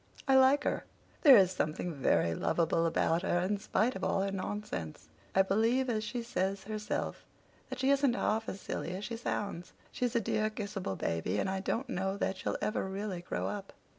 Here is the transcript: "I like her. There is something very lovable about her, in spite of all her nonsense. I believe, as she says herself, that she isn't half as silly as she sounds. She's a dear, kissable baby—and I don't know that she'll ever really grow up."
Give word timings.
"I 0.27 0.35
like 0.35 0.63
her. 0.63 0.83
There 1.21 1.37
is 1.37 1.51
something 1.51 1.93
very 1.93 2.33
lovable 2.33 2.87
about 2.87 3.21
her, 3.21 3.39
in 3.41 3.59
spite 3.59 3.95
of 3.95 4.03
all 4.03 4.23
her 4.23 4.31
nonsense. 4.31 5.09
I 5.35 5.43
believe, 5.43 5.91
as 5.91 6.03
she 6.03 6.23
says 6.23 6.63
herself, 6.63 7.23
that 7.69 7.77
she 7.77 7.91
isn't 7.91 8.15
half 8.15 8.49
as 8.49 8.59
silly 8.59 8.95
as 8.95 9.05
she 9.05 9.15
sounds. 9.15 9.73
She's 9.91 10.15
a 10.15 10.19
dear, 10.19 10.49
kissable 10.49 10.95
baby—and 10.95 11.47
I 11.47 11.59
don't 11.59 11.87
know 11.87 12.17
that 12.17 12.37
she'll 12.37 12.57
ever 12.63 12.89
really 12.89 13.21
grow 13.21 13.47
up." 13.47 13.73